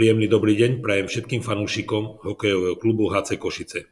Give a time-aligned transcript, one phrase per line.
[0.00, 3.84] Príjemný dobrý deň prajem všetkým fanúšikom hokejového klubu HC Košice.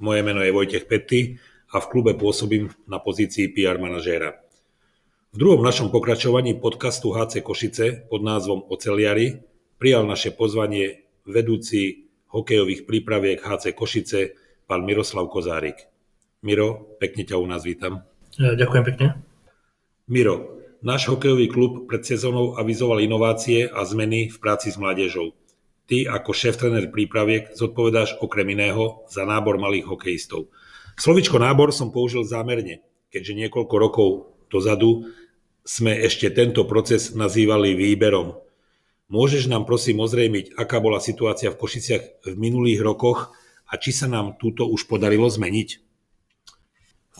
[0.00, 1.36] Moje meno je Vojtech Petty
[1.68, 4.40] a v klube pôsobím na pozícii PR manažéra.
[5.28, 9.44] V druhom našom pokračovaní podcastu HC Košice pod názvom Oceliari
[9.76, 14.32] prijal naše pozvanie vedúci hokejových prípraviek HC Košice,
[14.64, 15.92] pán Miroslav Kozárik.
[16.40, 18.00] Miro, pekne ťa u nás vítam.
[18.40, 19.06] Ďakujem pekne.
[20.08, 25.36] Miro, náš hokejový klub pred sezónou avizoval inovácie a zmeny v práci s mládežou.
[25.90, 30.46] Ty ako šéf-trener prípraviek zodpovedáš okrem iného za nábor malých hokejistov.
[30.94, 34.08] Slovičko nábor som použil zámerne, keďže niekoľko rokov
[34.46, 35.10] dozadu
[35.66, 38.38] sme ešte tento proces nazývali výberom.
[39.10, 43.34] Môžeš nám prosím ozrejmiť, aká bola situácia v Košiciach v minulých rokoch
[43.66, 45.68] a či sa nám túto už podarilo zmeniť?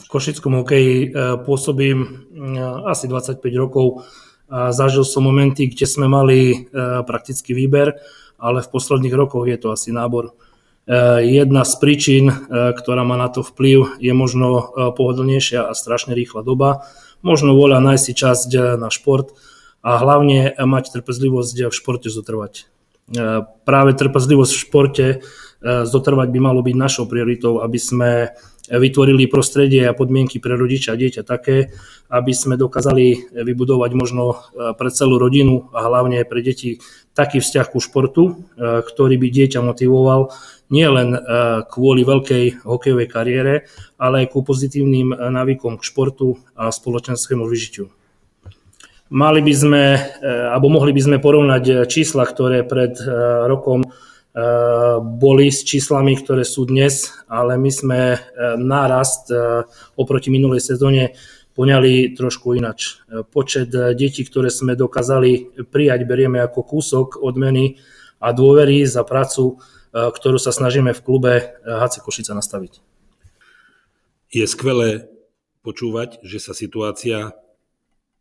[0.01, 1.09] V košickom hokeji e,
[1.43, 2.09] pôsobím e,
[2.87, 4.07] asi 25 rokov.
[4.51, 6.57] Zažil som momenty, kde sme mali e,
[7.07, 7.99] praktický výber
[8.41, 10.33] ale v posledných rokoch je to asi nábor.
[10.89, 12.35] E, jedna z príčin, e,
[12.73, 14.63] ktorá má na to vplyv, je možno e,
[14.97, 16.89] pohodlnejšia a strašne rýchla doba,
[17.21, 19.37] možno voľa nájsť si časť na šport
[19.85, 22.69] a hlavne mať trpezlivosť v športe zotrvať.
[23.69, 25.07] Práve trpezlivosť v športe
[25.61, 28.33] zotrvať by malo byť našou prioritou, aby sme
[28.71, 31.75] vytvorili prostredie a podmienky pre rodiča a dieťa také,
[32.07, 34.37] aby sme dokázali vybudovať možno e,
[34.79, 36.79] pre celú rodinu a hlavne pre deti
[37.15, 38.33] taký vzťah ku športu, e,
[38.87, 40.31] ktorý by dieťa motivoval
[40.71, 41.19] nielen e,
[41.67, 43.55] kvôli veľkej hokejovej kariére,
[43.99, 47.91] ale aj ku pozitívnym návykom k športu a spoločenskému vyžitiu.
[49.11, 49.83] Mali by sme,
[50.55, 52.95] alebo mohli by sme porovnať čísla, ktoré pred
[53.51, 53.91] rokom
[55.03, 58.21] boli s číslami, ktoré sú dnes, ale my sme eh,
[58.55, 59.67] nárast eh,
[59.99, 61.19] oproti minulej sezóne
[61.51, 63.03] poňali trošku inač.
[63.35, 67.77] Počet detí, ktoré sme dokázali prijať, berieme ako kúsok odmeny
[68.23, 69.59] a dôvery za prácu,
[69.93, 71.33] ktorú sa snažíme v klube
[71.67, 72.81] HC Košica nastaviť.
[74.31, 75.11] Je skvelé
[75.67, 77.35] počúvať, že sa situácia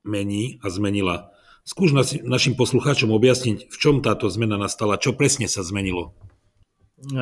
[0.04, 1.32] mení a zmenila.
[1.70, 1.94] Skúš
[2.26, 6.18] našim poslucháčom objasniť, v čom táto zmena nastala, čo presne sa zmenilo?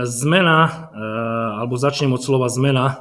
[0.07, 2.95] Zmena, eh, alebo začnem od slova zmena, eh,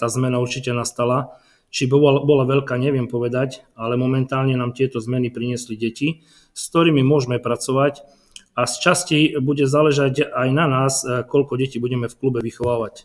[0.00, 1.36] tá zmena určite nastala.
[1.68, 6.24] Či bola, bola veľká, neviem povedať, ale momentálne nám tieto zmeny priniesli deti,
[6.56, 8.08] s ktorými môžeme pracovať
[8.56, 13.04] a z časti bude záležať aj na nás, eh, koľko detí budeme v klube vychovávať.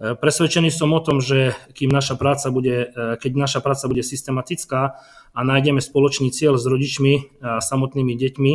[0.00, 2.88] Presvedčený som o tom, že kým naša práca bude,
[3.20, 4.96] keď naša práca bude systematická
[5.36, 8.52] a nájdeme spoločný cieľ s rodičmi a samotnými deťmi,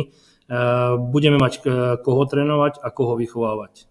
[1.06, 1.62] budeme mať
[2.02, 3.86] koho trénovať a koho vychovávať.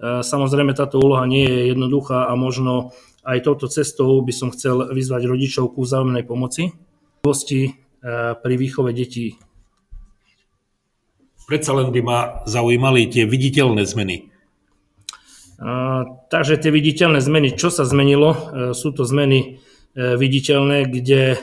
[0.00, 5.28] Samozrejme, táto úloha nie je jednoduchá a možno aj touto cestou by som chcel vyzvať
[5.28, 6.72] rodičov ku vzájomnej pomoci
[8.40, 9.36] pri výchove detí.
[11.44, 14.32] Predsa len by ma zaujímali tie viditeľné zmeny
[16.30, 18.38] Takže tie viditeľné zmeny, čo sa zmenilo, e,
[18.74, 19.38] sú to zmeny
[19.94, 21.38] e, viditeľné, kde e,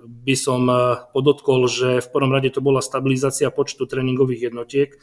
[0.00, 0.64] by som
[1.12, 4.96] podotkol, že v prvom rade to bola stabilizácia počtu tréningových jednotiek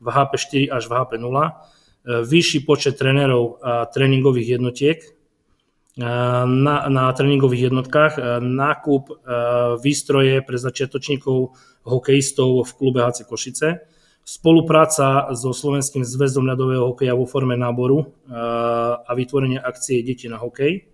[0.00, 1.36] v HP4 až v HP0,
[2.04, 4.98] vyšší počet trénerov a tréningových jednotiek
[5.96, 9.24] na, na tréningových jednotkách, nákup
[9.80, 11.56] výstroje pre začiatočníkov
[11.88, 13.68] hokejistov v klube HC Košice,
[14.22, 18.06] spolupráca so Slovenským zväzom ľadového hokeja vo forme náboru
[19.02, 20.86] a vytvorenie akcie Deti na hokej,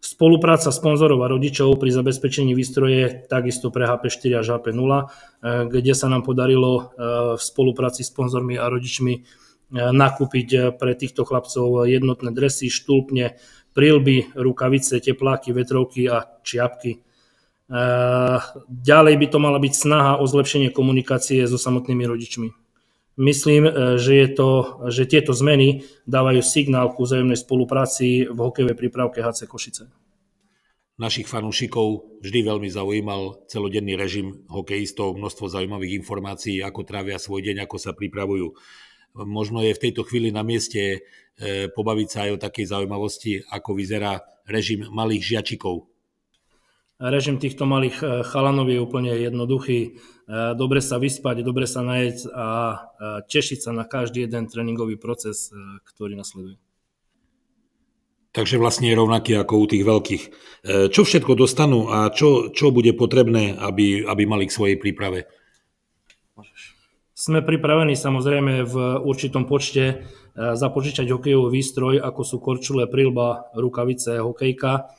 [0.00, 5.04] spolupráca sponzorov a rodičov pri zabezpečení výstroje takisto pre HP4 až HP0, eh,
[5.68, 6.84] kde sa nám podarilo eh,
[7.36, 13.38] v spolupráci s sponzormi a rodičmi nakúpiť pre týchto chlapcov jednotné dresy, štulpne,
[13.70, 17.06] prílby, rukavice, tepláky, vetrovky a čiapky.
[18.66, 22.50] Ďalej by to mala byť snaha o zlepšenie komunikácie so samotnými rodičmi.
[23.20, 24.50] Myslím, e, že, je to,
[24.88, 29.92] že tieto zmeny dávajú signál ku vzájomnej spolupráci v hokejovej prípravke HC Košice.
[30.96, 37.68] Našich fanúšikov vždy veľmi zaujímal celodenný režim hokejistov, množstvo zaujímavých informácií, ako trávia svoj deň,
[37.68, 38.56] ako sa pripravujú.
[39.28, 40.98] Možno je v tejto chvíli na mieste e,
[41.68, 45.89] pobaviť sa aj o takej zaujímavosti, ako vyzerá režim malých žiačikov
[47.00, 49.80] Režim týchto malých e, chalanov je úplne jednoduchý.
[49.80, 49.90] E,
[50.52, 52.76] dobre sa vyspať, dobre sa najeť a e,
[53.24, 55.48] tešiť sa na každý jeden tréningový proces,
[55.88, 56.60] ktorý nasleduje.
[58.36, 60.24] Takže vlastne je rovnaký ako u tých veľkých.
[60.94, 65.26] Čo všetko dostanú a čo, čo bude potrebné, aby, aby mali k svojej príprave?
[67.10, 70.06] Sme pripravení samozrejme v určitom počte
[70.38, 74.94] zapožičať hokejový výstroj, ako sú korčule, prilba, rukavice, hokejka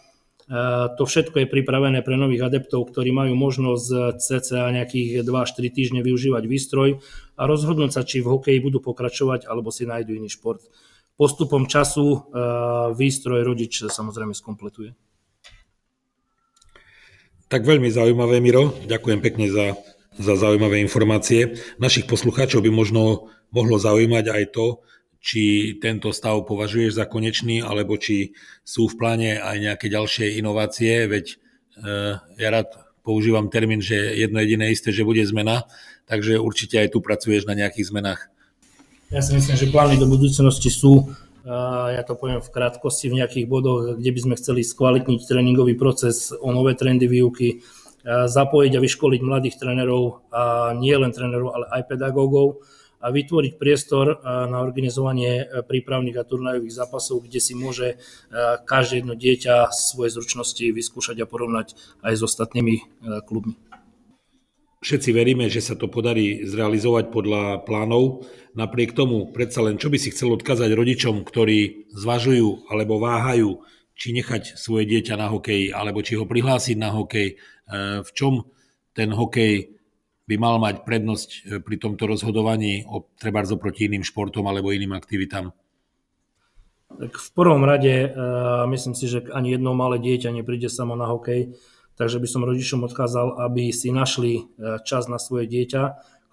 [0.51, 6.43] To všetko je pripravené pre nových adeptov, ktorí majú možnosť cca nejakých 2-4 týždne využívať
[6.43, 6.99] výstroj
[7.39, 10.59] a rozhodnúť sa, či v hokeji budú pokračovať alebo si nájdu iný šport.
[11.15, 12.35] Postupom času
[12.99, 14.91] výstroj rodič samozrejme skompletuje.
[17.47, 18.75] Tak veľmi zaujímavé, Miro.
[18.87, 19.79] Ďakujem pekne za,
[20.19, 21.59] za zaujímavé informácie.
[21.79, 24.83] Našich poslucháčov by možno mohlo zaujímať aj to,
[25.21, 28.33] či tento stav považuješ za konečný, alebo či
[28.65, 31.35] sú v pláne aj nejaké ďalšie inovácie, veď e,
[32.41, 32.73] ja rád
[33.05, 35.69] používam termín, že jedno jediné isté, že bude zmena,
[36.09, 38.21] takže určite aj tu pracuješ na nejakých zmenách.
[39.13, 41.11] Ja si myslím, že plány do budúcnosti sú,
[41.43, 46.29] ja to poviem v krátkosti, v nejakých bodoch, kde by sme chceli skvalitniť tréningový proces
[46.31, 47.65] o nové trendy výuky,
[48.07, 52.61] zapojiť a vyškoliť mladých trénerov, a nie len trénerov, ale aj pedagógov,
[53.01, 54.17] a vytvoriť priestor eh,
[54.47, 57.99] na organizovanie eh, prípravných a turnajových zápasov, kde si môže eh,
[58.61, 61.73] každé jedno dieťa svoje zručnosti vyskúšať a porovnať
[62.05, 62.75] aj s ostatnými
[63.25, 63.57] klubmi.
[64.81, 68.25] Všetci veríme, že sa to podarí zrealizovať podľa plánov.
[68.57, 73.61] Napriek tomu, predsa len, čo by si chcel odkázať rodičom, ktorí zvažujú alebo váhajú,
[73.93, 77.37] či nechať svoje dieťa na hokej, alebo či ho prihlásiť na hokej,
[78.01, 78.49] v čom
[78.97, 79.80] ten hokej
[80.29, 84.93] by mal mať prednosť e, pri tomto rozhodovaní o treba oproti iným športom alebo iným
[84.93, 85.49] aktivitám?
[86.91, 91.07] Tak v prvom rade uh, myslím si, že ani jedno malé dieťa nepríde samo na
[91.07, 91.55] hokej,
[91.95, 94.41] takže by som rodičom odkázal, aby si našli e,
[94.83, 95.81] čas na svoje dieťa,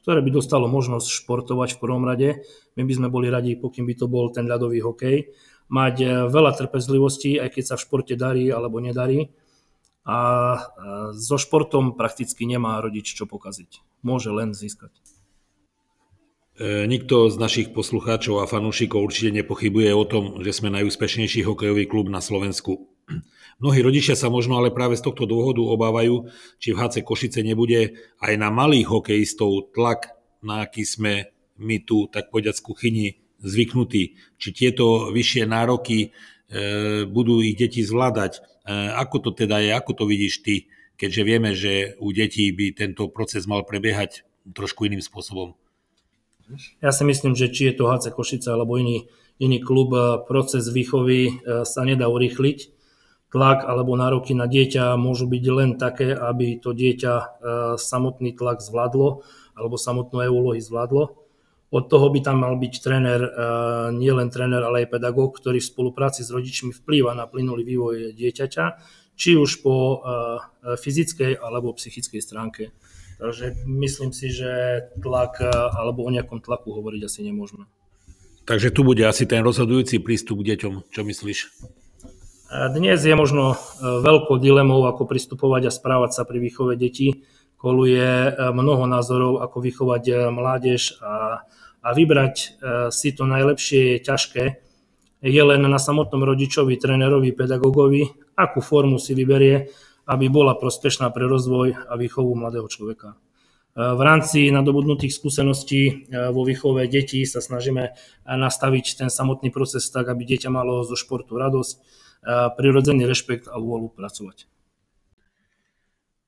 [0.02, 2.42] ktoré by dostalo možnosť športovať v prvom rade.
[2.74, 5.30] My by sme boli radi, pokým by to bol ten ľadový hokej.
[5.68, 9.28] Mať veľa trpezlivosti, aj keď sa v športe darí alebo nedarí
[10.08, 10.18] a
[11.12, 13.84] so športom prakticky nemá rodič čo pokaziť.
[14.00, 14.96] Môže len získať.
[16.56, 21.84] E, nikto z našich poslucháčov a fanúšikov určite nepochybuje o tom, že sme najúspešnejší hokejový
[21.84, 22.88] klub na Slovensku.
[23.62, 28.00] Mnohí rodičia sa možno ale práve z tohto dôvodu obávajú, či v HC Košice nebude
[28.24, 33.06] aj na malých hokejistov tlak, na aký sme my tu, tak povedať, z kuchyni
[33.44, 34.16] zvyknutí.
[34.40, 36.16] Či tieto vyššie nároky
[37.12, 40.68] budú ich deti zvládať E, ako to teda je, ako to vidíš ty,
[41.00, 45.56] keďže vieme, že u detí by tento proces mal prebiehať trošku iným spôsobom?
[46.84, 49.08] Ja si myslím, že či je to HC Košice alebo iný,
[49.40, 51.32] iný klub, e, proces výchovy e,
[51.64, 52.76] sa nedá urýchliť.
[53.28, 57.44] Tlak alebo nároky na dieťa môžu byť len také, aby to dieťa
[57.76, 59.20] samotný tlak zvládlo
[59.52, 61.27] alebo samotnú úlohy zvládlo.
[61.68, 63.30] Od toho by tam mal byť tréner, e,
[63.92, 68.16] nie len tréner, ale aj pedagóg, ktorý v spolupráci s rodičmi vplýva na plynulý vývoj
[68.16, 68.64] dieťaťa,
[69.12, 69.96] či už po e,
[70.80, 72.72] fyzickej alebo psychickej stránke.
[73.20, 74.48] Takže myslím si, že
[74.96, 77.68] tlak e, alebo o nejakom tlaku hovoriť asi nemôžeme.
[78.48, 80.88] Takže tu bude asi ten rozhodujúci prístup k deťom.
[80.88, 81.38] Čo myslíš?
[82.48, 87.28] Dnes je možno veľkou dilemou, ako pristupovať a správať sa pri výchove detí.
[87.60, 91.44] Koluje mnoho názorov, ako vychovať mládež a
[91.88, 92.46] a vybrať e,
[92.92, 94.44] si to najlepšie je ťažké.
[95.24, 99.72] Je len na samotnom rodičovi, trénerovi, pedagógovi, akú formu si vyberie,
[100.04, 103.16] aby bola prospešná pre rozvoj a výchovu mladého človeka.
[103.16, 103.16] E,
[103.80, 105.92] v rámci nadobudnutých skúseností e,
[106.28, 107.96] vo výchove detí sa snažíme
[108.28, 112.04] nastaviť ten samotný proces tak, aby dieťa malo zo športu radosť,
[112.58, 114.50] prirodzený rešpekt a vôľu pracovať.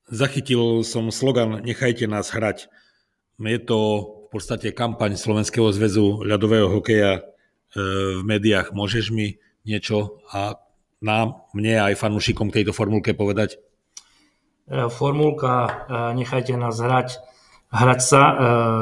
[0.07, 2.71] Zachytil som slogan Nechajte nás hrať.
[3.43, 7.21] Je to podstate kampaň Slovenského zväzu ľadového hokeja e,
[8.19, 8.71] v médiách.
[8.71, 10.57] Môžeš mi niečo a
[11.03, 13.59] nám, mne aj fanúšikom tejto formulke povedať?
[14.71, 15.71] E, formulka e,
[16.15, 17.19] Nechajte nás hrať,
[17.75, 18.23] hrať sa,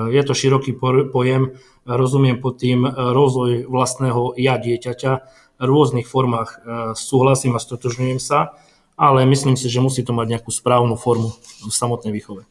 [0.09, 0.73] je to široký
[1.13, 5.13] pojem, rozumiem pod tým rozvoj vlastného ja dieťaťa
[5.61, 6.65] v rôznych formách.
[6.97, 8.57] Súhlasím a stotožňujem sa,
[8.97, 12.49] ale myslím si, že musí to mať nejakú správnu formu v samotnej výchove.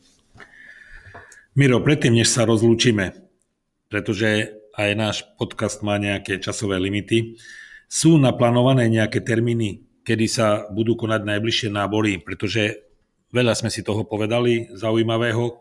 [1.58, 3.18] Miro, predtým, než sa rozlúčime,
[3.90, 7.34] pretože aj náš podcast má nejaké časové limity,
[7.90, 12.86] sú naplánované nejaké termíny, kedy sa budú konať najbližšie nábory, pretože
[13.34, 15.58] veľa sme si toho povedali, zaujímavého.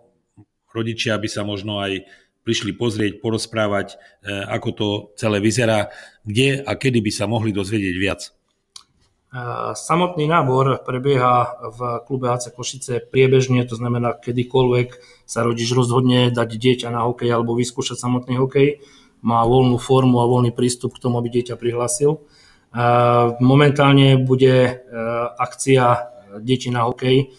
[0.68, 2.04] Rodičia by sa možno aj
[2.44, 5.88] prišli pozrieť, porozprávať, eh, ako to celé vyzerá,
[6.28, 8.36] kde a kedy by sa mohli dozvedieť viac.
[9.76, 14.88] Samotný nábor prebieha v klube HC Košice priebežne, to znamená, kedykoľvek
[15.28, 18.80] sa rodič rozhodne dať dieťa na hokej alebo vyskúšať samotný hokej,
[19.20, 22.24] má voľnú formu a voľný prístup k tomu, aby dieťa prihlásil.
[23.40, 24.72] Momentálne bude e,
[25.36, 25.84] akcia
[26.40, 27.32] Deti na hokej,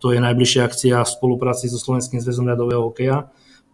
[0.00, 3.28] to je najbližšia akcia v spolupráci so Slovenským zväzom ľadového hokeja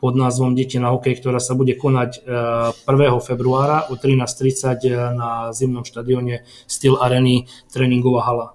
[0.06, 2.86] pod názvom Deti na hokej, ktorá sa bude konať 1.
[2.86, 8.46] E, februára o 13.30 na zimnom štadióne Steel Areny tréningová hala.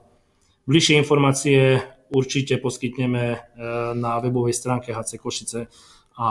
[0.64, 3.52] Bližšie informácie určite poskytneme
[4.00, 5.68] na webovej stránke HC Košice
[6.16, 6.30] a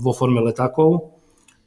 [0.00, 1.20] vo forme letákov.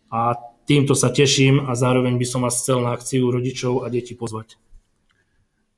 [0.10, 0.34] A
[0.65, 4.57] týmto sa teším a zároveň by som vás chcel na akciu rodičov a detí pozvať.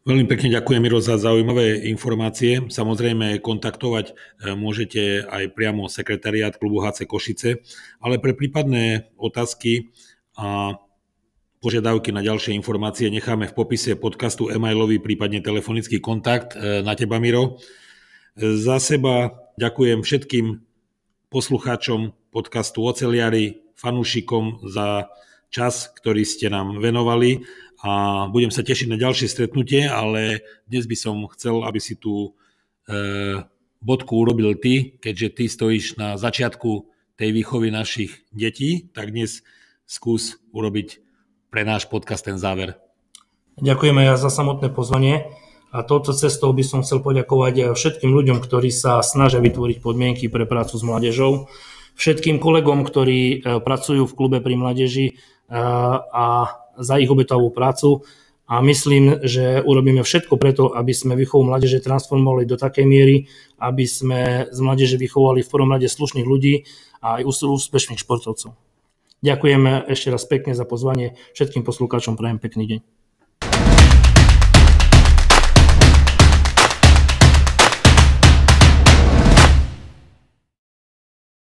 [0.08, 2.64] Veľmi pekne ďakujem, Miro, za zaujímavé informácie.
[2.72, 7.60] Samozrejme, kontaktovať e, môžete aj priamo sekretariát klubu HC Košice,
[8.00, 9.92] ale pre prípadné otázky
[10.40, 10.80] a
[11.60, 17.20] požiadavky na ďalšie informácie necháme v popise podcastu e-mailový, prípadne telefonický kontakt e, na teba,
[17.20, 17.60] Miro.
[18.40, 20.64] E, za seba ďakujem všetkým
[21.28, 25.12] poslucháčom podcastu Oceliari, fanúšikom za
[25.50, 27.48] čas, ktorý ste nám venovali
[27.84, 32.34] a budem sa tešiť na ďalšie stretnutie, ale dnes by som chcel, aby si tú
[32.89, 33.42] e,
[33.82, 39.42] bodku urobil ty, keďže ty stojíš na začiatku tej výchovy našich detí, tak dnes
[39.86, 41.01] skús urobiť
[41.50, 42.77] pre náš podcast ten záver.
[43.58, 45.34] Ďakujeme ja za samotné pozvanie
[45.74, 50.46] a touto cestou by som chcel poďakovať všetkým ľuďom, ktorí sa snažia vytvoriť podmienky pre
[50.46, 51.50] prácu s mládežou,
[51.98, 55.13] všetkým kolegom, ktorí e, pracujú v klube pri mládeži e,
[55.51, 56.25] a
[56.77, 58.04] za ich obetovú prácu
[58.48, 63.27] a myslím, že urobíme všetko preto, aby sme výchovu mládeže transformovali do takej miery,
[63.60, 66.63] aby sme z mládeže vychovali v prvom rade slušných ľudí
[67.04, 68.56] a aj úspešných športovcov.
[69.20, 71.20] Ďakujem ešte raz pekne za pozvanie.
[71.36, 72.80] Všetkým poslúkačom prajem pekný deň.